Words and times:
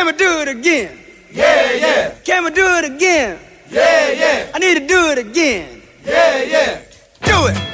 Can 0.00 0.06
we 0.06 0.12
do 0.12 0.40
it 0.40 0.48
again? 0.48 0.98
Yeah, 1.30 1.72
yeah. 1.72 2.14
Can 2.24 2.44
we 2.44 2.50
do 2.52 2.64
it 2.78 2.86
again? 2.86 3.38
Yeah, 3.68 4.12
yeah. 4.12 4.50
I 4.54 4.58
need 4.58 4.78
to 4.78 4.86
do 4.86 5.10
it 5.10 5.18
again. 5.18 5.82
Yeah, 6.06 6.42
yeah. 6.42 6.80
Do 7.22 7.48
it. 7.48 7.69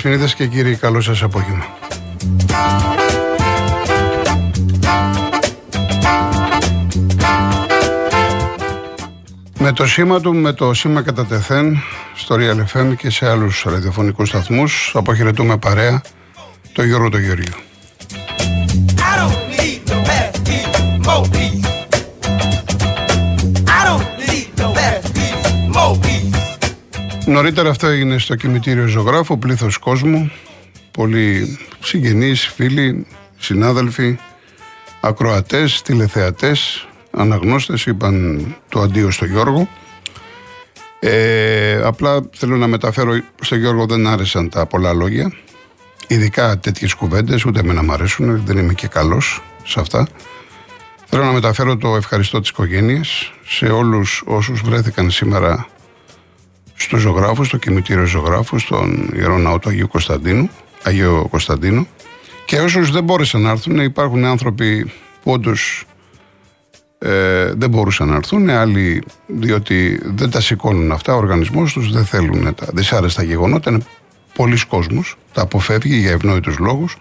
Κυρίες 0.00 0.20
Δεσποινίδες 0.20 0.34
και 0.34 0.56
κύριοι, 0.56 0.76
καλό 0.76 1.00
σας 1.00 1.22
απόγευμα. 1.22 1.64
Με 9.58 9.72
το 9.72 9.86
σήμα 9.86 10.20
του, 10.20 10.34
με 10.34 10.52
το 10.52 10.74
σήμα 10.74 11.02
κατά 11.02 11.26
τεθέν, 11.26 11.78
στο 12.14 12.36
Real 12.38 12.76
FM 12.76 12.96
και 12.96 13.10
σε 13.10 13.28
άλλους 13.28 13.64
ραδιοφωνικούς 13.66 14.28
σταθμούς, 14.28 14.92
αποχαιρετούμε 14.94 15.56
παρέα 15.58 16.02
το 16.72 16.82
Γιώργο 16.82 17.08
το 17.08 17.18
Γεωργίου. 17.18 17.67
Νωρίτερα 27.28 27.70
αυτό 27.70 27.86
έγινε 27.86 28.18
στο 28.18 28.34
κημητήριο 28.34 28.86
ζωγράφου, 28.86 29.38
πλήθος 29.38 29.78
κόσμου, 29.78 30.30
πολλοί 30.90 31.58
συγγενείς, 31.80 32.46
φίλοι, 32.46 33.06
συνάδελφοι, 33.38 34.18
ακροατές, 35.00 35.82
τηλεθεατές, 35.82 36.88
αναγνώστες 37.10 37.86
είπαν 37.86 38.46
το 38.68 38.80
αντίο 38.80 39.10
στο 39.10 39.24
Γιώργο. 39.24 39.68
Ε, 41.00 41.80
απλά 41.84 42.28
θέλω 42.32 42.56
να 42.56 42.66
μεταφέρω, 42.66 43.20
στο 43.40 43.56
Γιώργο 43.56 43.86
δεν 43.86 44.06
άρεσαν 44.06 44.48
τα 44.48 44.66
πολλά 44.66 44.92
λόγια, 44.92 45.32
ειδικά 46.06 46.58
τέτοιες 46.58 46.94
κουβέντες, 46.94 47.44
ούτε 47.44 47.60
εμένα 47.60 47.82
μ' 47.82 47.90
αρέσουν, 47.92 48.42
δεν 48.44 48.58
είμαι 48.58 48.72
και 48.72 48.86
καλός 48.86 49.42
σε 49.64 49.80
αυτά. 49.80 50.08
Θέλω 51.06 51.24
να 51.24 51.32
μεταφέρω 51.32 51.76
το 51.76 51.96
ευχαριστώ 51.96 52.40
της 52.40 52.50
οικογένειας 52.50 53.32
σε 53.46 53.66
όλους 53.66 54.22
όσους 54.26 54.60
βρέθηκαν 54.60 55.10
σήμερα 55.10 55.66
στο 56.78 56.96
ζωγράφο, 56.96 57.44
στο 57.44 57.56
κημητήριο 57.56 58.04
ζωγράφου, 58.04 58.58
στον 58.58 59.10
Ιερό 59.14 59.38
Ναό 59.38 59.58
του 59.58 59.68
Αγίου 59.68 59.88
Κωνσταντίνου, 59.88 60.50
Αγίου 60.82 61.26
Κωνσταντίνου. 61.30 61.88
Και 62.44 62.60
όσους 62.60 62.90
δεν 62.90 63.04
μπόρεσαν 63.04 63.40
να 63.40 63.50
έρθουν, 63.50 63.78
υπάρχουν 63.78 64.24
άνθρωποι 64.24 64.92
που 65.22 65.32
όντως 65.32 65.84
ε, 66.98 67.52
δεν 67.56 67.70
μπορούσαν 67.70 68.08
να 68.08 68.16
έρθουν, 68.16 68.50
άλλοι 68.50 69.02
διότι 69.26 70.00
δεν 70.04 70.30
τα 70.30 70.40
σηκώνουν 70.40 70.92
αυτά, 70.92 71.14
ο 71.14 71.16
οργανισμός 71.16 71.72
τους 71.72 71.92
δεν 71.92 72.04
θέλουν 72.04 72.54
τα 72.54 72.66
δυσάρεστα 72.72 73.22
γεγονότα. 73.22 73.70
Είναι 73.70 73.82
πολλοί 74.34 74.66
κόσμοι, 74.66 75.02
τα 75.32 75.42
αποφεύγει 75.42 75.96
για 75.96 76.10
ευνόητους 76.10 76.58
λόγους. 76.58 76.96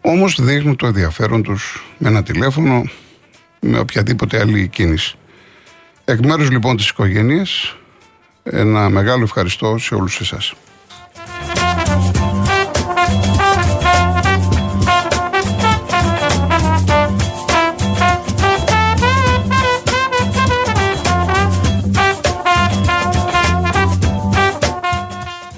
Όμως 0.00 0.38
δείχνουν 0.40 0.76
το 0.76 0.86
ενδιαφέρον 0.86 1.42
τους 1.42 1.84
με 1.98 2.08
ένα 2.08 2.22
τηλέφωνο, 2.22 2.84
με 3.60 3.78
οποιαδήποτε 3.78 4.40
άλλη 4.40 4.68
κίνηση. 4.68 5.16
Εκ 6.04 6.24
μέρους 6.24 6.50
λοιπόν 6.50 6.76
της 6.76 6.88
οικογένειας, 6.88 7.76
ένα 8.42 8.88
μεγάλο 8.88 9.22
ευχαριστώ 9.22 9.78
σε 9.78 9.94
όλους 9.94 10.20
εσάς. 10.20 10.54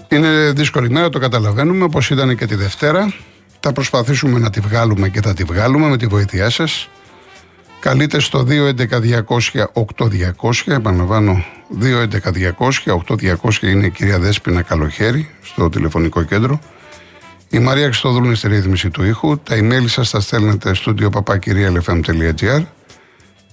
Είναι 0.09 0.53
δύσκολη 0.53 0.91
μέρα, 0.91 1.09
το 1.09 1.19
καταλαβαίνουμε, 1.19 1.85
όπως 1.85 2.11
ήταν 2.11 2.37
και 2.37 2.47
τη 2.47 2.55
Δευτέρα. 2.55 3.13
Θα 3.61 3.73
προσπαθήσουμε 3.73 4.39
να 4.39 4.51
τη 4.51 4.61
βγάλουμε 4.61 5.09
και 5.09 5.21
θα 5.21 5.35
τη 5.35 5.45
βγάλουμε 5.45 5.89
με 5.89 5.97
τη 5.97 6.07
βοήθειά 6.07 6.51
σας. 6.51 6.89
Καλείτε 7.85 8.19
στο 8.19 8.47
211-200-8200, 8.49 8.53
επαναλαμβάνω 10.67 11.45
211-200-8200 11.81 13.63
είναι 13.63 13.87
η 13.87 13.91
κυρία 13.91 14.19
Δέσποινα 14.19 14.63
Καλοχέρη 14.63 15.31
στο 15.43 15.69
τηλεφωνικό 15.69 16.23
κέντρο. 16.23 16.61
Η 17.51 17.59
Μαρία 17.59 17.85
Χριστοδούλου 17.85 18.25
είναι 18.27 18.35
στη 18.35 18.49
ρύθμιση 18.49 18.91
του 18.91 19.05
ήχου. 19.05 19.39
Τα 19.39 19.57
email 19.59 19.85
σας 19.87 20.11
τα 20.11 20.21
στέλνετε 20.21 20.75
στο 20.75 20.95
papakirialfm.gr 21.13 22.65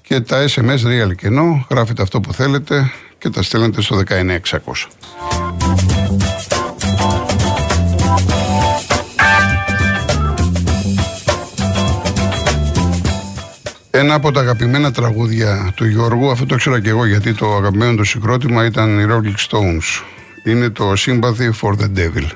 και 0.01 0.19
τα 0.19 0.45
SMS 0.47 0.79
real 0.85 1.15
και 1.15 1.27
no, 1.31 1.65
γράφετε 1.69 2.01
αυτό 2.01 2.19
που 2.19 2.33
θέλετε 2.33 2.91
και 3.17 3.29
τα 3.29 3.43
στέλνετε 3.43 3.81
στο 3.81 4.01
19600. 4.09 4.39
Ένα 14.01 14.13
από 14.13 14.31
τα 14.31 14.39
αγαπημένα 14.39 14.91
τραγούδια 14.91 15.71
του 15.75 15.85
Γιώργου, 15.85 16.31
αυτό 16.31 16.45
το 16.45 16.55
ξέρω 16.55 16.79
και 16.79 16.89
εγώ 16.89 17.05
γιατί 17.05 17.33
το 17.33 17.55
αγαπημένο 17.55 17.95
του 17.95 18.03
συγκρότημα 18.03 18.65
ήταν 18.65 18.99
οι 18.99 19.05
Rolling 19.09 19.49
Stones. 19.49 20.03
Είναι 20.43 20.69
το 20.69 20.93
Sympathy 20.97 21.51
for 21.61 21.71
the 21.71 21.97
Devil. 21.97 22.29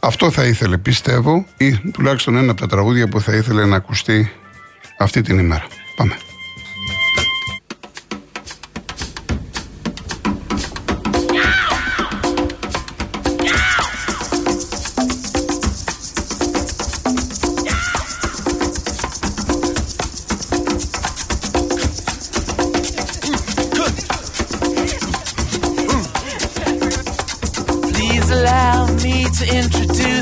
Αυτό 0.00 0.30
θα 0.30 0.44
ήθελε, 0.44 0.78
πιστεύω, 0.78 1.46
ή 1.56 1.76
τουλάχιστον 1.76 2.36
ένα 2.36 2.50
από 2.50 2.60
τα 2.60 2.66
τραγούδια 2.66 3.08
που 3.08 3.20
θα 3.20 3.34
ήθελε 3.34 3.64
να 3.64 3.76
ακουστεί 3.76 4.30
αυτή 4.98 5.20
την 5.20 5.38
ημέρα. 5.38 5.66
Πάμε. 5.96 6.16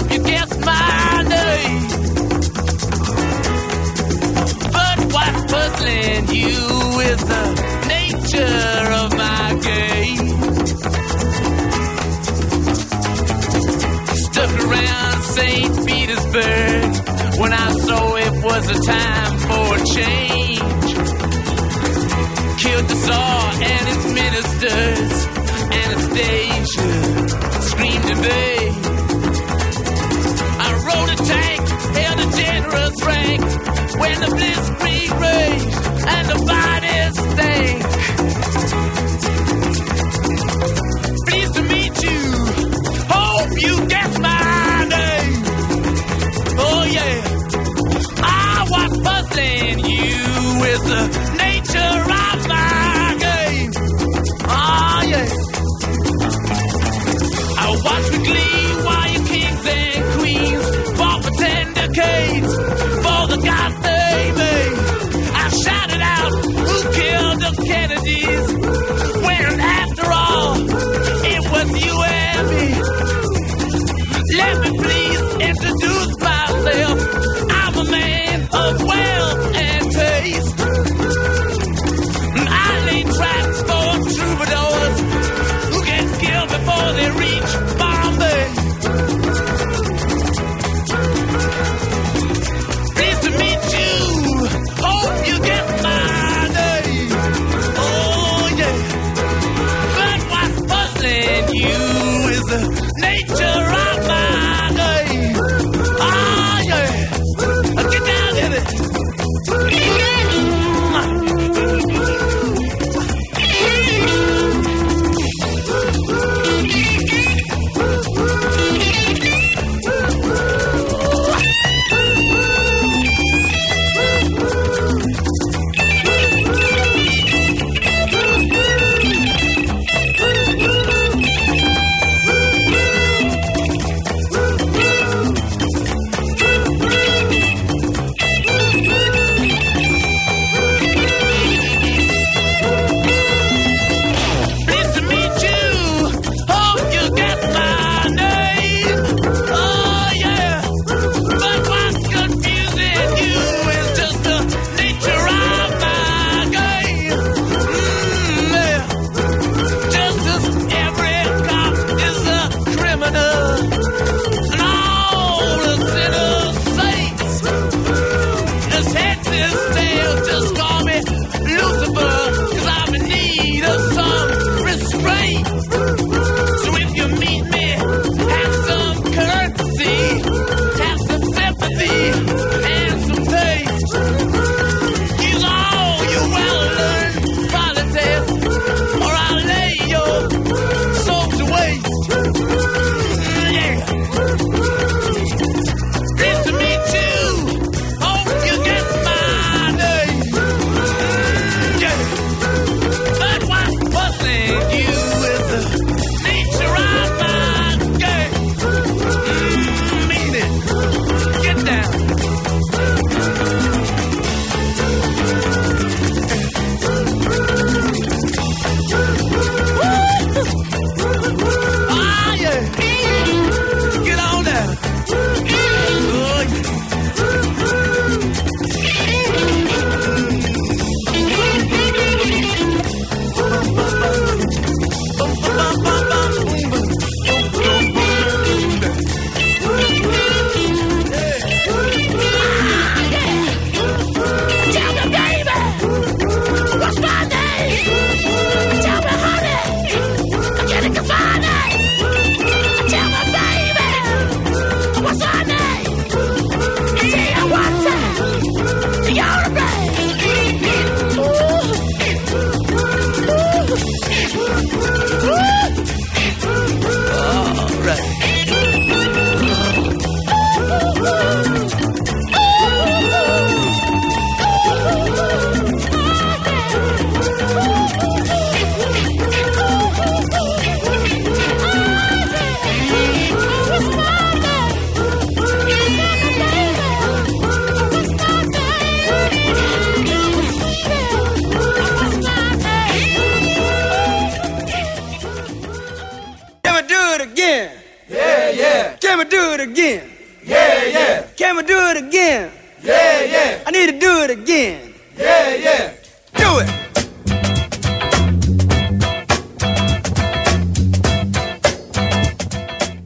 Hope 0.00 0.12
you 0.12 0.22
guessed 0.22 0.60
my 0.60 1.24
name. 1.28 1.88
But 4.72 4.98
what's 5.12 5.52
puzzling 5.52 6.24
you 6.40 6.56
is 7.10 7.20
the 7.32 7.44
nature 7.86 8.86
of 9.02 9.08
my 9.24 9.46
game. 9.68 10.28
Stuck 14.24 14.52
around 14.64 15.22
St. 15.36 15.86
Petersburg 15.86 16.88
when 17.38 17.52
I 17.52 17.70
saw 17.84 18.16
it 18.16 18.42
was 18.42 18.70
a 18.70 18.80
time 18.90 19.38
for 19.48 19.76
change. 19.96 20.90
Killed 22.62 22.86
the 22.88 22.96
Tsar 23.04 23.52
and 23.70 23.84
his 23.92 24.02
ministers. 24.14 25.12
Anastasia 25.82 26.88
screamed 27.68 28.10
in 28.10 28.16
vain. 28.16 28.89
when 33.98 34.20
the 34.20 34.26
blitzkrieg 34.26 35.10
rage 35.20 35.74
and 36.06 36.28
the 36.28 36.38
body 36.46 36.96
stains. 37.18 38.09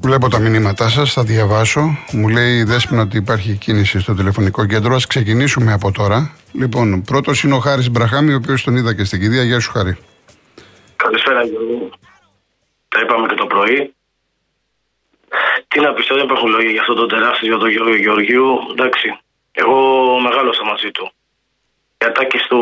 Βλέπω 0.01 0.29
τα 0.29 0.39
μηνύματά 0.39 0.89
σας, 0.89 1.13
θα 1.13 1.23
διαβάσω. 1.23 1.99
Μου 2.13 2.29
λέει 2.29 2.57
η 2.57 2.65
Δέσποινα 2.65 3.03
ότι 3.03 3.17
υπάρχει 3.17 3.53
κίνηση 3.53 4.01
στο 4.01 4.15
τηλεφωνικό 4.15 4.67
κέντρο. 4.67 4.95
Α 4.95 4.99
ξεκινήσουμε 5.09 5.73
από 5.73 5.93
τώρα. 5.93 6.33
Λοιπόν, 6.53 7.03
πρώτος 7.03 7.43
είναι 7.43 7.55
ο 7.55 7.59
Χάρης 7.59 7.91
Μπραχάμι, 7.91 8.33
ο 8.33 8.37
οποίος 8.37 8.65
τον 8.65 8.77
είδα 8.77 8.95
και 8.95 9.05
στην 9.05 9.21
κηδεία. 9.21 9.43
Γεια 9.43 9.61
σου 9.61 9.71
Χάρη. 9.71 9.97
Καλησπέρα 10.97 11.43
Γιώργο. 11.45 11.91
Τα 12.89 13.01
είπαμε 13.01 13.27
και 13.27 13.35
το 13.35 13.47
πρωί. 13.47 13.95
Τι 15.75 15.81
να 15.81 15.93
πιστεύω, 15.93 16.19
δεν 16.19 16.29
υπάρχουν 16.29 16.51
λόγια 16.51 16.71
για 16.71 16.81
αυτό 16.81 16.95
το 16.95 17.07
τεράστιο 17.07 17.49
για 17.49 17.59
τον 17.59 17.69
Γιώργο 17.69 17.95
Γεωργίου. 17.95 18.67
Εντάξει, 18.71 19.19
εγώ 19.53 19.79
μεγάλωσα 20.19 20.65
μαζί 20.65 20.91
του. 20.91 21.11
Οι 21.99 22.05
ατάκε 22.05 22.39
του 22.49 22.61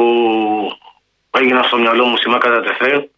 έγιναν 1.30 1.64
στο 1.64 1.76
μυαλό 1.76 2.04
μου 2.04 2.16
σήμερα 2.16 2.38
κατά 2.38 2.60
τεθέ. 2.60 3.10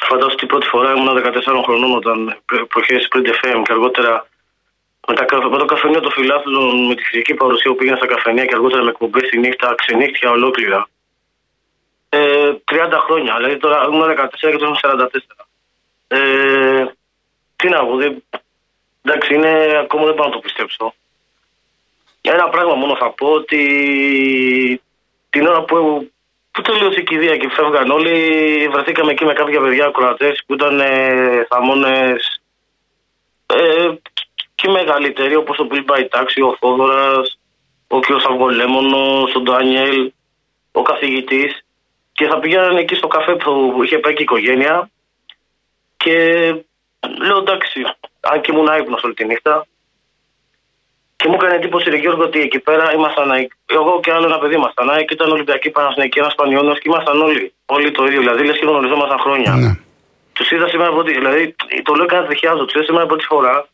Φαντάζομαι 0.00 0.32
ότι 0.32 0.46
πρώτη 0.46 0.66
φορά 0.66 0.92
ήμουν 0.94 1.22
14 1.24 1.62
χρονών 1.64 1.94
όταν 1.94 2.36
προχώρησε 2.46 3.08
πριν 3.08 3.24
FM 3.24 3.62
και 3.64 3.72
αργότερα 3.72 4.26
με, 5.08 5.14
τα, 5.14 5.48
με 5.48 5.58
το 5.58 5.64
καφενείο 5.64 6.00
των 6.00 6.12
φιλάθλων, 6.12 6.86
με 6.86 6.94
τη 6.94 7.02
φυσική 7.02 7.34
παρουσία 7.34 7.70
που 7.70 7.76
πήγαινα 7.76 7.96
στα 7.96 8.06
καφενεία 8.06 8.44
και 8.44 8.54
αργότερα 8.54 8.82
με 8.82 8.90
εκπομπέ 8.90 9.20
τη 9.20 9.38
νύχτα, 9.38 9.74
ξενύχτια 9.74 10.30
ολόκληρα. 10.30 10.88
Ε, 12.08 12.52
30 12.72 12.90
χρόνια, 13.06 13.36
δηλαδή 13.36 13.56
τώρα 13.56 13.84
ήμουν 13.84 14.14
14 14.18 14.26
και 14.40 14.56
τώρα 14.56 14.74
44. 14.80 15.18
Ε, 16.08 16.84
τι 17.56 17.68
να 17.68 17.84
πω, 17.86 17.96
εντάξει, 19.04 19.34
είναι, 19.34 19.78
ακόμα 19.80 20.04
δεν 20.04 20.14
πάω 20.14 20.26
να 20.26 20.32
το 20.32 20.38
πιστέψω. 20.38 20.94
Ένα 22.20 22.48
πράγμα 22.48 22.74
μόνο 22.74 22.96
θα 22.96 23.10
πω 23.10 23.26
ότι 23.26 23.62
την 25.30 25.46
ώρα 25.46 25.62
που, 25.64 26.10
που 26.50 26.62
τελείωσε 26.62 27.00
η 27.00 27.04
κηδεία 27.04 27.36
και 27.36 27.48
φεύγαν 27.48 27.90
όλοι, 27.90 28.14
βρεθήκαμε 28.72 29.12
εκεί 29.12 29.24
με 29.24 29.32
κάποια 29.32 29.60
παιδιά 29.60 29.86
ακροατές 29.86 30.42
που 30.46 30.54
ήταν 30.54 30.80
ε, 30.80 31.46
θαμώνες 31.48 32.42
ε, 33.46 33.94
και 34.54 34.68
μεγαλύτεροι 34.68 35.34
όπως 35.34 35.58
ο 35.58 35.64
Μπιλμπάι 35.64 36.08
Τάξη, 36.08 36.40
ο 36.40 36.56
Θόδωρας, 36.60 37.38
ο 37.88 37.98
κ. 37.98 38.10
Αυγολέμονο, 38.10 39.28
ο 39.36 39.40
Ντάνιελ, 39.40 40.12
ο 40.72 40.82
καθηγητής. 40.82 41.64
Και 42.12 42.26
θα 42.26 42.38
πηγαίνανε 42.38 42.80
εκεί 42.80 42.94
στο 42.94 43.06
καφέ 43.06 43.34
που 43.34 43.80
είχε 43.84 43.98
πάει 43.98 44.12
και 44.12 44.20
η 44.20 44.24
οικογένεια. 44.24 44.90
Και 45.96 46.46
λέω 47.18 47.38
εντάξει, 47.38 47.84
αν 48.34 48.40
και 48.40 48.52
ήμουν 48.52 48.68
άϊπνος 48.68 49.02
όλη 49.02 49.14
τη 49.14 49.24
νύχτα. 49.24 49.66
Και 51.16 51.28
μου 51.28 51.34
έκανε 51.34 51.54
εντύπωση, 51.54 51.90
ρε 51.90 51.96
Γιώργο, 51.96 52.22
ότι 52.22 52.40
εκεί 52.40 52.58
πέρα 52.58 52.92
ήμασταν. 52.92 53.30
Εγώ 53.66 54.00
και 54.00 54.12
άλλο 54.12 54.26
ένα 54.26 54.38
παιδί 54.38 54.54
ήμασταν. 54.54 54.88
Και 55.06 55.14
ήταν 55.14 55.30
Ολυμπιακή 55.30 55.70
Παναθηναϊκή, 55.70 56.18
ένας 56.18 56.34
Πανιόνιος 56.34 56.78
και 56.78 56.88
ήμασταν 56.88 57.22
όλοι. 57.22 57.52
Όλοι 57.66 57.90
το 57.90 58.04
ίδιο. 58.04 58.20
Δηλαδή, 58.20 58.44
λες 58.44 58.58
και 58.58 58.66
γνωριζόμασταν 58.66 59.18
χρόνια. 59.18 59.52
Ναι. 59.52 59.78
Τους 60.32 60.50
είδα 60.50 60.68
σήμερα 60.68 60.90
πρώτη. 60.90 61.12
Δηλαδή, 61.12 61.54
το 61.82 61.94
λέω 61.94 62.06
κανένα 62.06 62.28
τριχιάζω. 62.28 62.64
Τους 62.64 62.74
είδα 62.74 62.84
σήμερα 62.84 63.06
πρώτη 63.06 63.24
φορά 63.24 63.68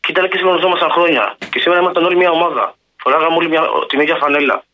και 0.00 0.10
ήταν 0.10 0.28
και 0.28 0.36
συγχρονιζόμασταν 0.36 0.90
χρόνια. 0.90 1.36
Και 1.50 1.58
σήμερα 1.58 1.80
ήμασταν 1.80 2.04
όλοι 2.04 2.16
μια 2.16 2.30
ομάδα. 2.30 2.74
Φοράγαμε 2.96 3.36
όλοι 3.36 3.48
μια, 3.48 3.62
την 3.88 4.00
ίδια 4.00 4.16
φανέλα. 4.16 4.64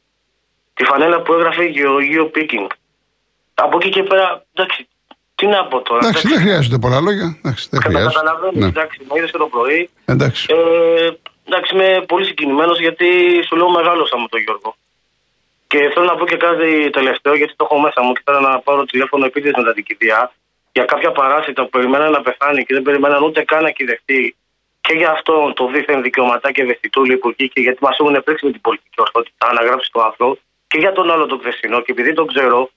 Τη 0.75 0.85
φανέλα 0.85 1.21
που 1.21 1.33
έγραφε 1.33 1.65
Γεωργείο 1.65 2.27
Πίκινγκ. 2.27 2.67
Από 3.55 3.77
εκεί 3.77 3.89
και 3.89 4.03
πέρα, 4.03 4.45
εντάξει, 4.55 4.89
τι 5.39 5.47
να 5.47 5.65
πω 5.71 5.81
τώρα. 5.83 6.01
Εντάξει, 6.07 6.29
δεν 6.29 6.39
χρειάζονται 6.41 6.79
πολλά 6.79 7.01
λόγια. 7.01 7.27
Εντάξει, 7.43 7.69
δεν 7.71 7.81
χρειάζεται. 7.83 8.13
Καταλαβαίνω, 8.15 8.53
Ναι. 8.55 8.67
εντάξει, 8.67 8.97
μου 9.09 9.17
είδες 9.17 9.31
και 9.31 9.39
το 9.39 9.47
πρωί. 9.55 9.91
Εντάξει. 10.05 10.47
Ε, 10.51 11.11
εντάξει, 11.49 11.75
είμαι 11.75 12.05
πολύ 12.09 12.25
συγκινημένος 12.25 12.79
γιατί 12.81 13.07
σου 13.47 13.57
λέω 13.57 13.71
μεγάλωσα 13.71 14.17
με 14.21 14.27
τον 14.31 14.41
Γιώργο. 14.41 14.71
Και 15.67 15.79
θέλω 15.95 16.07
να 16.07 16.17
πω 16.17 16.25
και 16.27 16.37
κάτι 16.37 16.91
τελευταίο, 16.91 17.35
γιατί 17.35 17.53
το 17.57 17.65
έχω 17.71 17.81
μέσα 17.81 18.03
μου 18.03 18.13
και 18.13 18.21
θέλω 18.25 18.41
να 18.41 18.59
πάρω 18.59 18.85
τηλέφωνο 18.85 19.25
επίτηδες 19.25 19.55
με 19.57 19.65
τα 19.65 19.73
δικηδία 19.73 20.33
για 20.73 20.85
κάποια 20.85 21.13
παράσιτα 21.13 21.63
που 21.63 21.69
περιμέναν 21.69 22.11
να 22.11 22.21
πεθάνει 22.21 22.65
και 22.65 22.75
δεν 22.75 22.83
περιμέναν 22.83 23.23
ούτε 23.23 23.43
καν 23.43 23.63
να 23.63 23.71
κυδευτεί. 23.71 24.37
Και 24.81 24.95
για 24.95 25.11
αυτό 25.11 25.53
το 25.57 25.67
δίθεν 25.73 26.03
δικαιωματάκι 26.03 26.61
ευαισθητούλη 26.61 27.17
που 27.17 27.29
βγήκε, 27.39 27.61
γιατί 27.61 27.79
μας 27.81 27.97
έχουν 27.99 28.15
επέξει 28.15 28.45
με 28.47 28.53
την 28.53 28.61
πολιτική 28.61 29.01
ορθότητα, 29.05 29.53
να 29.53 29.63
γράψει 29.67 29.91
το 29.93 30.01
άνθρωπο. 30.03 30.39
Και 30.67 30.79
για 30.79 30.93
τον 30.93 31.11
άλλο 31.13 31.27
τον 31.27 31.39
χθεσινό, 31.41 31.81
και 31.81 31.93
επειδή 31.93 32.13
τον 32.13 32.27
ξέρω, 32.27 32.71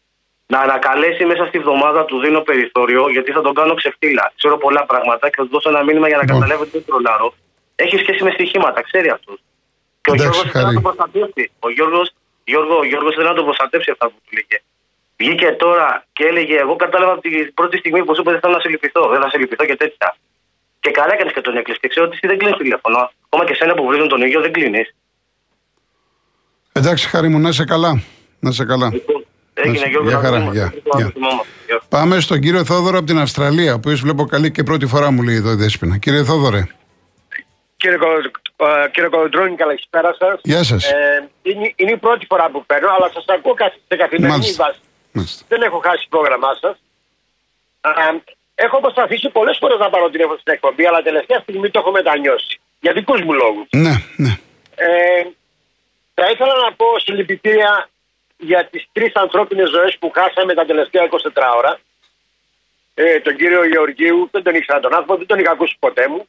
να 0.54 0.60
ανακαλέσει 0.68 1.24
μέσα 1.32 1.44
στη 1.50 1.58
βδομάδα 1.64 2.02
του 2.10 2.18
δίνω 2.24 2.40
περιθώριο, 2.50 3.02
γιατί 3.16 3.30
θα 3.36 3.42
τον 3.46 3.54
κάνω 3.60 3.74
ξεφτύλα. 3.82 4.26
Ξέρω 4.40 4.56
πολλά 4.66 4.84
πράγματα 4.90 5.26
και 5.30 5.36
θα 5.40 5.44
του 5.46 5.52
δώσω 5.56 5.70
ένα 5.74 5.82
μήνυμα 5.88 6.08
για 6.12 6.18
να 6.18 6.24
Λοιπόν. 6.24 6.40
καταλάβει 6.40 6.62
ότι 6.66 6.74
δεν 6.78 6.86
τρολάρω. 6.90 7.28
Έχει 7.86 7.96
σχέση 8.04 8.22
με 8.28 8.32
στοιχήματα, 8.38 8.80
ξέρει 8.88 9.10
αυτός. 9.18 9.38
Και 10.02 10.10
ο 10.12 10.14
Εντάξει, 10.14 10.24
Γιώργος 10.24 10.52
θέλει 10.52 10.64
να 10.64 10.70
Χαρή. 10.70 10.76
τον 10.80 10.86
προστατεύσει. 10.88 11.44
Ο 11.66 11.70
Γιώργος 11.78 12.08
Γιώργο, 12.52 12.76
ο 12.84 12.86
Γιώργος 12.92 13.12
θέλει 13.16 13.28
να 13.34 13.38
τον 13.40 13.46
προστατεύσει 13.50 13.90
αυτά 13.96 14.06
που 14.12 14.18
του 14.24 14.32
λέγε. 14.38 14.58
Βγήκε 15.22 15.50
τώρα 15.64 15.88
και 16.16 16.24
έλεγε: 16.32 16.56
Εγώ 16.66 16.74
κατάλαβα 16.84 17.12
από 17.16 17.22
την 17.26 17.54
πρώτη 17.60 17.76
στιγμή 17.82 18.00
που 18.06 18.12
σου 18.16 18.22
είπε 18.22 18.32
δεν 18.36 18.42
θέλω 18.44 18.54
να 18.58 18.62
σε 18.64 18.70
λυπηθώ, 18.74 19.04
δεν 19.14 19.20
θα 19.24 19.28
σε 19.32 19.38
λυπηθώ 19.42 19.64
και 19.70 19.78
τέτοια. 19.84 20.08
Και 20.84 20.92
καλά 20.98 21.12
έκανες 21.16 21.34
και 21.36 21.42
τον 21.48 21.54
έκλεισες. 21.60 21.82
Και 21.82 21.90
ξέρω 21.94 22.06
ότι 22.08 22.16
εσύ 22.18 22.26
δεν 22.32 22.38
κλείνεις 22.40 22.58
τηλέφωνο. 22.64 23.00
Ακόμα 23.26 23.44
και 23.48 23.56
σένα 23.60 23.74
που 23.78 23.84
βρίζουν 23.90 24.08
τον 24.14 24.22
ίδιο 24.26 24.40
δεν 24.46 24.52
κλείνεις. 24.58 24.88
Εντάξει, 26.80 27.04
χάρη 27.08 27.28
μου, 27.32 27.40
να 27.40 27.50
είσαι 27.50 27.66
καλά. 27.74 27.92
Να 28.44 28.50
είσαι 28.50 28.66
καλά. 28.72 28.90
Έγινε 29.64 29.88
Γιώργο. 29.88 30.10
Γεια 30.10 30.18
να 30.18 30.24
χαρά, 30.24 30.40
δούμε. 30.40 30.52
γεια, 30.52 30.74
Να 30.94 31.00
γεια. 31.00 31.10
θυμόμαστε. 31.14 31.48
Γεια. 31.66 31.82
Πάμε 31.90 32.20
στον 32.20 32.40
κύριο 32.40 32.66
Θόδωρο 32.66 32.98
από 32.98 33.06
την 33.06 33.20
Αυστραλία, 33.20 33.80
που 33.80 33.90
βλέπω 33.90 34.26
καλή 34.26 34.52
και 34.52 34.64
πρώτη 34.64 34.86
φορά 34.86 35.12
μου 35.12 35.22
λέει 35.22 35.36
εδώ 35.36 35.52
η 35.52 35.56
Δέσποινα. 35.56 35.98
Κύριε 35.98 36.24
Θόδωρε, 36.24 36.68
Κύριε, 37.78 37.98
Κο- 37.98 38.66
ε, 38.66 38.90
κύριε 38.92 39.10
Κολοντρώνη, 39.10 39.56
καλησπέρα 39.56 40.16
σας. 40.20 40.40
γεια 40.44 40.64
σας. 40.64 40.92
Ε, 40.92 41.30
είναι, 41.42 41.74
είναι 41.76 41.92
η 41.92 41.98
πρώτη 41.98 42.26
φορά 42.26 42.50
που 42.52 42.66
παίρνω, 42.66 42.90
αλλά 42.98 43.10
σας 43.14 43.26
ακούω 43.28 43.54
κα- 43.54 43.74
σε 43.88 43.96
καθημερινή 43.96 44.28
Μάλιστα. 44.30 44.64
βάση. 44.66 44.80
Μάλιστα. 45.12 45.46
Δεν 45.48 45.62
έχω 45.62 45.82
χάσει 45.86 46.08
το 46.10 46.18
πρόγραμμά 46.18 46.52
σας. 46.62 46.76
Έχω 48.56 48.80
προσπαθήσει 48.80 49.30
πολλές 49.30 49.58
φορές 49.60 49.78
να 49.80 49.90
πάρω 49.90 50.10
τηλέφωνο 50.10 50.38
στην 50.42 50.54
εκπομπή, 50.54 50.86
αλλά 50.86 51.02
τελευταία 51.02 51.40
στιγμή 51.40 51.70
το 51.72 51.80
έχω 51.80 51.92
μετανιώσει. 51.92 52.60
Για 52.80 52.94
δικούς 52.94 53.22
μου 53.22 53.34
λόγους. 53.34 53.68
Ναι, 53.70 53.94
ναι. 54.24 54.34
Ε, 54.76 55.22
θα 56.14 56.26
ήθελα 56.34 56.56
να 56.66 56.74
πω 56.80 56.86
συλληπιτήρια 57.06 57.90
για 58.42 58.66
τις 58.72 58.84
τρεις 58.92 59.12
ανθρώπινες 59.16 59.70
ζωές 59.70 59.98
που 60.00 60.12
χάσαμε 60.16 60.54
τα 60.54 60.66
τελευταία 60.66 61.08
24 61.10 61.54
ώρα. 61.58 61.80
Ε, 62.94 63.20
τον 63.20 63.36
κύριο 63.36 63.66
Γεωργίου, 63.66 64.28
δεν 64.32 64.44
τον 64.44 64.56
ήξερα 64.56 64.80
τον 64.80 64.92
άνθρωπο, 64.94 65.16
δεν 65.18 65.28
τον 65.28 65.40
είχα 65.40 65.52
ακούσει 65.52 65.76
ποτέ 65.80 66.08
μου. 66.08 66.28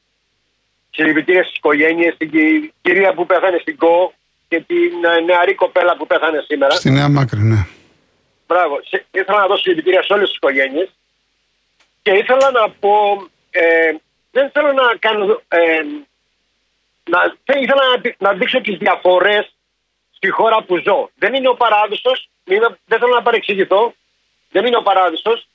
Συλληπιτήρια 0.91 1.45
στι 1.45 1.53
οικογένειε, 1.57 2.11
στην 2.11 2.31
κυ- 2.31 2.73
κυρία 2.83 3.15
που 3.15 3.27
πέθανε 3.27 3.59
στην 3.61 3.77
ΚΟ 3.77 4.13
και 4.49 4.61
την 4.61 5.05
ε, 5.05 5.21
νεαρή 5.21 5.55
κοπέλα 5.55 5.97
που 5.97 6.07
πέθανε 6.07 6.45
σήμερα. 6.47 6.75
Στη 6.75 6.91
Νέα 6.91 7.09
Μάκρη, 7.09 7.41
ναι. 7.43 7.67
Μπράβο. 8.47 8.81
Σε- 8.85 9.05
Ήθελα 9.11 9.39
να 9.39 9.47
δώσω 9.47 9.63
συλληπιτήρια 9.63 10.03
σε 10.03 10.13
όλες 10.13 10.27
τις 10.29 10.37
οικογένειες. 10.37 10.89
Και 12.03 12.11
ήθελα 12.11 12.51
να 12.51 12.71
πω. 12.71 13.27
Ε, 13.51 13.93
δεν 14.31 14.51
θέλω 14.51 14.73
να 14.73 14.97
κάνω. 14.99 15.43
Ε, 15.49 15.81
να, 17.11 17.37
δεν 17.45 17.63
ήθελα 17.63 17.83
να, 17.95 17.97
δει- 18.01 18.15
να 18.19 18.33
δείξω 18.33 18.61
τις 18.61 18.77
διαφορές 18.79 19.55
στη 20.23 20.31
χώρα 20.31 20.63
που 20.63 20.77
ζω. 20.77 21.11
Δεν 21.15 21.35
είναι 21.35 21.49
ο 21.49 21.55
παράδεισος. 21.55 22.29
Δεν 22.45 23.01
θέλω 23.01 23.15
να 23.15 23.23
παρεξηγηθώ. 23.23 23.95
Δεν 24.51 24.67
είναι 24.67 24.77
ο 24.77 24.83
παράδεισος. 24.83 25.47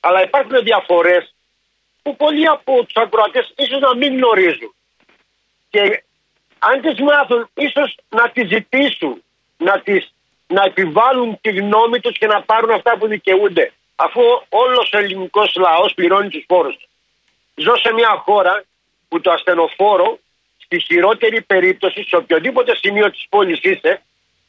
Αλλά 0.00 0.22
υπάρχουν 0.22 0.62
διαφορές 0.62 1.34
που 2.02 2.16
πολλοί 2.16 2.46
από 2.48 2.84
τους 2.84 3.02
ακροατές 3.02 3.52
ίσως 3.56 3.80
να 3.80 3.96
μην 3.96 4.16
γνωρίζουν. 4.16 4.74
Και 5.70 6.02
αν 6.58 6.80
τις 6.80 7.00
μάθουν, 7.00 7.48
ίσως 7.54 7.98
να 8.08 8.30
τις 8.30 8.48
ζητήσουν, 8.48 9.22
να, 9.56 9.80
τις, 9.80 10.12
να 10.46 10.62
επιβάλλουν 10.62 11.38
τη 11.40 11.50
γνώμη 11.50 12.00
τους 12.00 12.18
και 12.18 12.26
να 12.26 12.42
πάρουν 12.42 12.70
αυτά 12.70 12.98
που 12.98 13.06
δικαιούνται. 13.06 13.72
Αφού 13.96 14.20
όλος 14.48 14.92
ο 14.92 14.98
ελληνικός 14.98 15.54
λαός 15.54 15.94
πληρώνει 15.94 16.28
τους 16.28 16.44
φόρους 16.48 16.76
του. 16.76 16.88
Ζω 17.54 17.76
σε 17.76 17.92
μια 17.92 18.22
χώρα 18.24 18.64
που 19.08 19.20
το 19.20 19.30
ασθενοφόρο 19.30 20.18
στη 20.66 20.80
χειρότερη 20.80 21.42
περίπτωση, 21.42 22.04
σε 22.08 22.16
οποιοδήποτε 22.16 22.76
σημείο 22.76 23.10
της 23.10 23.26
πόλης 23.28 23.60
είσαι, 23.62 24.02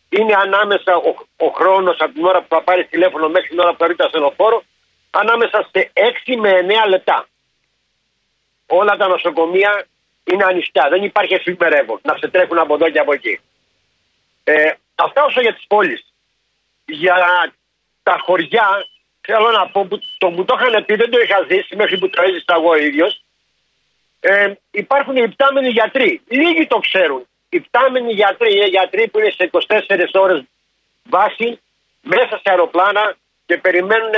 είναι 0.10 0.34
ανάμεσα 0.36 0.96
ο, 0.96 1.12
ο 1.46 1.48
χρόνος 1.48 1.98
από 2.00 2.14
την 2.14 2.26
ώρα 2.26 2.40
που 2.42 2.48
θα 2.50 2.62
πάρει 2.62 2.86
τηλέφωνο 2.86 3.30
μέχρι 3.30 3.48
την 3.48 3.60
ώρα 3.60 3.72
που 3.72 3.78
θα 3.78 3.86
βρει 3.86 3.96
το 3.96 4.04
ασθενοφόρο, 4.04 4.64
ανάμεσα 5.10 5.70
σε 5.72 5.92
6 6.28 6.36
με 6.38 6.52
9 6.86 6.90
λεπτά 6.90 7.28
όλα 8.68 8.98
τα 8.98 9.08
νοσοκομεία 9.08 9.88
είναι 10.24 10.44
ανοιχτά. 10.44 10.90
Δεν 10.90 11.04
υπάρχει 11.04 11.34
εφημερεύω 11.34 12.00
να 12.04 12.18
σε 12.18 12.28
τρέχουν 12.28 12.58
από 12.58 12.74
εδώ 12.74 12.90
και 12.90 13.00
από 13.00 13.14
εκεί. 13.14 13.40
Ε, 14.44 14.72
αυτά 14.96 15.24
όσο 15.24 15.42
για 15.42 15.54
τις 15.54 15.66
πόλεις. 15.68 16.14
Για 16.86 17.16
τα 18.04 18.18
χωριά, 18.26 18.88
θέλω 19.22 19.52
να 19.52 19.68
πω, 19.68 19.86
που 19.86 20.00
το 20.18 20.30
μου 20.30 20.46
το 20.46 20.58
είχαν 20.60 20.86
πει, 20.86 20.96
δεν 20.96 21.10
το 21.10 21.20
είχα 21.20 21.46
ζήσει 21.50 21.76
μέχρι 21.76 21.98
που 21.98 22.10
το 22.10 22.22
έζησα 22.22 22.54
εγώ 22.56 22.76
ίδιος. 22.76 23.24
Ε, 24.20 24.54
υπάρχουν 24.72 25.16
οι 25.16 25.22
υπτάμενοι 25.24 25.70
γιατροί. 25.70 26.22
Λίγοι 26.28 26.68
το 26.68 26.78
ξέρουν. 26.78 27.20
Οι 27.50 27.58
υπτάμενοι 27.58 28.14
γιατροί 28.14 28.56
είναι 28.56 28.68
γιατροί 28.68 29.08
που 29.08 29.20
είναι 29.20 29.32
σε 29.32 29.50
24 29.52 30.14
ώρες 30.14 30.44
βάση 31.10 31.60
μέσα 32.02 32.38
σε 32.38 32.44
αεροπλάνα 32.44 33.16
και 33.46 33.58
περιμένουν 33.58 34.12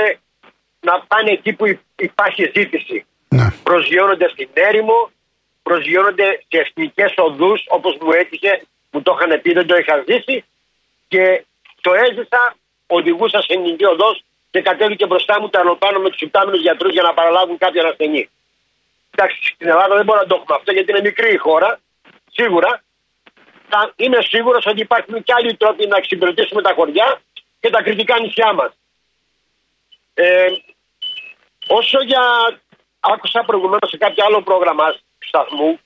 να 0.80 1.00
πάνε 1.00 1.30
εκεί 1.30 1.52
που 1.52 1.66
υ- 1.66 1.80
υπάρχει 1.96 2.52
ζήτηση 2.54 3.06
ναι. 3.28 3.46
προσγειώνονται 3.62 4.28
στην 4.28 4.48
έρημο, 4.52 5.10
προσγειώνονται 5.62 6.42
σε 6.48 6.58
εθνικές 6.58 7.12
οδούς 7.16 7.64
όπως 7.68 7.96
μου 8.00 8.12
έτυχε, 8.12 8.62
μου 8.90 9.02
το 9.02 9.18
είχαν 9.20 9.40
πει, 9.40 9.52
δεν 9.52 9.66
το 9.66 9.76
είχα 9.76 10.04
ζήσει 10.08 10.44
και 11.08 11.44
το 11.80 11.92
έζησα, 11.94 12.56
οδηγούσα 12.86 13.40
σε 13.42 13.52
εθνική 13.52 13.84
οδός 13.84 14.24
και 14.50 14.60
κατέβηκε 14.60 15.06
μπροστά 15.06 15.40
μου 15.40 15.48
το 15.50 15.58
αεροπλάνο 15.58 15.98
με 15.98 16.10
τους 16.10 16.20
υπτάμενου 16.20 16.56
γιατρούς 16.56 16.92
για 16.92 17.02
να 17.02 17.14
παραλάβουν 17.14 17.58
κάποιον 17.58 17.86
ασθενή. 17.86 18.28
Εντάξει, 19.22 19.52
στην 19.54 19.68
Ελλάδα 19.68 19.94
δεν 19.96 20.04
μπορούμε 20.04 20.24
να 20.24 20.28
το 20.28 20.34
έχουμε 20.40 20.56
αυτό 20.56 20.72
γιατί 20.72 20.90
είναι 20.90 21.00
μικρή 21.00 21.32
η 21.32 21.36
χώρα, 21.36 21.80
σίγουρα. 22.30 22.82
Θα- 23.68 23.92
Είμαι 23.96 24.18
σίγουρος 24.22 24.66
ότι 24.66 24.80
υπάρχουν 24.80 25.22
και 25.22 25.32
άλλοι 25.36 25.56
τρόποι 25.56 25.86
να 25.86 25.96
εξυπηρετήσουμε 25.96 26.62
τα 26.62 26.72
χωριά 26.74 27.20
και 27.60 27.70
τα 27.70 27.82
κριτικά 27.82 28.18
νησιά 28.20 28.52
μας. 28.52 28.72
Ε, 30.14 30.46
Όσο 31.66 32.02
για. 32.02 32.22
Άκουσα 33.00 33.42
προηγουμένως 33.44 33.90
σε 33.90 33.96
κάποιο 33.96 34.24
άλλο 34.24 34.42
πρόγραμμα 34.42 34.96
σταθμού 35.18 35.80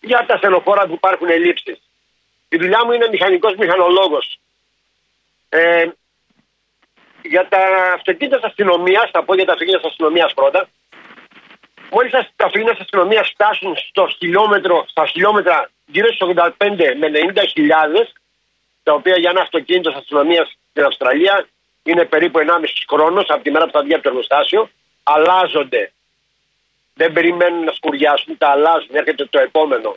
για 0.00 0.24
τα 0.26 0.36
στενοφόρα 0.36 0.86
που 0.86 0.92
υπάρχουν 0.92 1.28
ελλείψεις. 1.28 1.80
Η 2.48 2.56
δουλειά 2.56 2.84
μου 2.84 2.92
είναι 2.92 3.08
μηχανικός 3.08 3.54
μηχανολόγος. 3.54 4.38
Ε, 5.48 5.88
για 7.22 7.48
τα 7.48 7.92
αυτοκίνητα 7.94 8.36
της 8.36 8.44
αστυνομίας, 8.44 9.10
θα 9.10 9.24
πω 9.24 9.34
για 9.34 9.44
τα 9.44 9.52
αυτοκίνητα 9.52 9.80
της 9.82 9.90
αστυνομίας 9.90 10.34
πρώτα. 10.34 10.68
Μόλις 11.90 12.10
τα 12.10 12.18
αυτοκίνητα 12.18 12.72
της 12.72 12.80
αστυνομίας 12.80 13.28
φτάσουν 13.28 13.76
στο 13.76 14.08
χιλιόμετρο, 14.18 14.84
στα 14.88 15.06
χιλιόμετρα 15.06 15.70
γύρω 15.86 16.12
στους 16.12 16.28
85 16.28 16.94
με 16.98 17.08
90 17.08 17.46
χιλιάδες, 17.52 18.12
τα 18.82 18.92
οποία 18.92 19.18
για 19.18 19.30
ένα 19.30 19.40
αυτοκίνητο 19.40 19.90
της 19.90 19.98
αστυνομίας 19.98 20.56
στην 20.70 20.84
Αυστραλία 20.84 21.46
είναι 21.82 22.04
περίπου 22.04 22.38
1,5 22.38 22.84
χρόνος 22.88 23.24
από 23.28 23.42
τη 23.42 23.50
μέρα 23.50 23.64
που 23.64 23.70
θα 23.70 23.82
βγει 23.82 23.94
από 23.94 24.02
το 24.02 24.08
εργοστάσιο, 24.08 24.70
αλλάζονται. 25.02 25.92
Δεν 26.94 27.12
περιμένουν 27.12 27.64
να 27.64 27.72
σκουριάσουν, 27.72 28.38
τα 28.38 28.48
αλλάζουν, 28.48 28.90
έρχεται 28.92 29.24
το 29.24 29.40
επόμενο. 29.40 29.96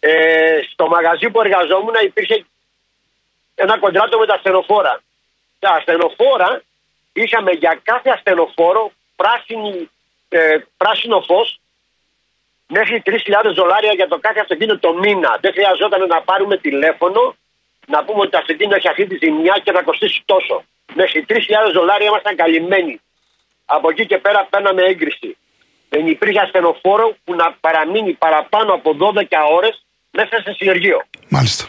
Ε, 0.00 0.60
στο 0.72 0.88
μαγαζί 0.88 1.30
που 1.30 1.40
εργαζόμουν 1.40 1.94
υπήρχε 2.02 2.44
ένα 3.54 3.78
κοντράτο 3.78 4.18
με 4.18 4.26
τα 4.26 4.34
ασθενοφόρα. 4.34 5.02
Τα 5.58 5.70
ασθενοφόρα 5.70 6.62
είχαμε 7.12 7.50
για 7.50 7.80
κάθε 7.82 8.10
ασθενοφόρο 8.10 8.92
πράσινη, 9.16 9.90
ε, 10.28 10.56
πράσινο 10.76 11.20
φως 11.20 11.60
μέχρι 12.66 13.02
3.000 13.06 13.52
δολάρια 13.54 13.92
για 13.92 14.08
το 14.08 14.18
κάθε 14.18 14.40
αυτοκίνητο 14.40 14.78
το 14.78 14.94
μήνα. 14.94 15.38
Δεν 15.40 15.52
χρειαζόταν 15.52 16.06
να 16.06 16.22
πάρουμε 16.22 16.56
τηλέφωνο 16.56 17.36
να 17.86 18.04
πούμε 18.04 18.20
ότι 18.20 18.30
το 18.30 18.38
αυτοκίνητο 18.38 18.76
έχει 18.76 18.88
αυτή 18.88 19.06
τη 19.06 19.16
ζημιά 19.24 19.60
και 19.64 19.72
να 19.72 19.82
κοστίσει 19.82 20.22
τόσο. 20.24 20.64
Μέχρι 20.94 21.24
3.000 21.28 21.36
δολάρια 21.72 22.06
ήμασταν 22.06 22.36
καλυμμένοι. 22.36 23.00
Από 23.64 23.90
εκεί 23.90 24.06
και 24.06 24.18
πέρα 24.18 24.46
παίρναμε 24.50 24.82
έγκριση. 24.82 25.36
Δεν 25.88 26.06
υπήρχε 26.06 26.40
ασθενοφόρο 26.40 27.16
που 27.24 27.34
να 27.34 27.56
παραμείνει 27.60 28.12
παραπάνω 28.12 28.72
από 28.72 28.96
12 29.00 29.24
ώρες 29.50 29.84
μέσα 30.10 30.40
σε 30.42 30.52
συνεργείο. 30.52 31.02
Μάλιστα. 31.28 31.64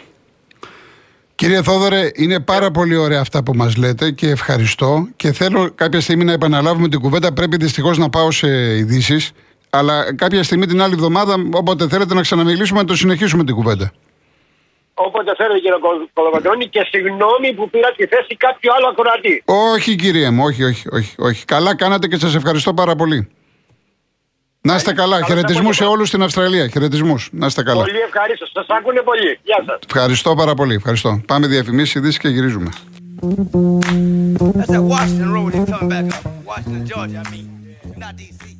Κύριε 1.38 1.62
Θόδωρε, 1.62 2.12
είναι 2.15 2.39
πάρα 2.39 2.72
πολύ 2.72 2.96
ωραία 2.96 3.20
αυτά 3.22 3.44
που 3.44 3.53
μας 3.56 3.75
λέτε 3.75 4.12
και 4.12 4.29
ευχαριστώ 4.29 5.08
και 5.15 5.32
θέλω 5.32 5.72
κάποια 5.75 6.01
στιγμή 6.01 6.24
να 6.24 6.32
επαναλάβουμε 6.32 6.88
την 6.89 7.00
κουβέντα. 7.00 7.34
Πρέπει 7.34 7.58
δυστυχώς 7.58 7.98
να 7.98 8.10
πάω 8.10 8.32
σε 8.32 8.77
ειδήσεις, 8.77 9.32
αλλά 9.70 10.15
κάποια 10.15 10.44
στιγμή 10.44 10.65
την 10.65 10.82
άλλη 10.82 10.94
εβδομάδα, 10.94 11.36
όποτε 11.51 11.88
θέλετε 11.88 12.13
να 12.13 12.22
ξαναμιλήσουμε, 12.22 12.79
να 12.79 12.86
το 12.86 12.96
συνεχίσουμε 12.96 13.44
την 13.44 13.56
κουβέντα. 13.56 13.91
Όποτε 14.94 15.32
θέλετε 15.38 15.60
κύριε 15.60 15.77
Κολ- 15.79 16.10
Κολοκοτρώνη 16.13 16.67
και 16.67 16.88
συγγνώμη 16.91 17.53
που 17.56 17.70
πήρα 17.70 17.91
τη 17.98 18.06
θέση 18.06 18.36
κάποιου 18.38 18.74
άλλου 18.74 18.88
ακροατή. 18.88 19.44
Όχι, 19.46 19.96
κύριε 19.96 20.29
μου, 20.29 20.44
όχι, 20.44 20.63
όχι, 20.63 20.88
όχι, 20.91 21.15
όχι. 21.17 21.46
Καλά 21.46 21.75
κάνατε 21.75 22.08
και 22.08 22.17
σας 22.17 22.36
ευχαριστώ 22.36 22.74
πάρα 22.74 22.96
πολύ. 22.96 23.29
Να 24.68 24.76
είστε 24.76 24.94
καλά. 24.94 25.16
Καλό 25.16 25.26
Χαιρετισμού 25.26 25.62
σε 25.62 25.68
απόγευμα. 25.68 25.90
όλους 25.90 26.08
στην 26.08 26.24
Αυστραλία. 26.24 26.68
Χαιρετισμούς. 26.68 27.30
Να 27.32 27.46
είστε 27.46 27.64
καλά. 27.64 27.82
Πολύ 27.84 27.98
ευχαρίστως. 28.08 28.52
Σας 28.54 28.66
άκουνε 28.70 29.02
πολύ. 29.02 29.40
Γεια 29.44 29.64
σας. 29.66 29.80
Ευχαριστώ 29.86 30.36
πάρα 30.36 30.54
πολύ. 30.54 30.74
Ευχαριστώ. 30.76 31.22
Πάμε 31.28 31.48
διαφημίσεις, 31.48 31.96
ειδήσεις 31.96 32.18
και 32.18 32.28
γυρίζουμε. 32.28 32.70
That's 33.22 34.74
at 34.80 34.84
Washington 34.94 35.30
Road. 35.36 35.52
They 35.54 35.66
coming 35.74 35.90
back 35.94 36.06
up. 36.16 36.24
Washington, 36.52 36.86
Georgia, 36.92 37.22
I 37.26 37.30
mean. 37.34 37.48
Not 38.02 38.14
D.C. 38.20 38.57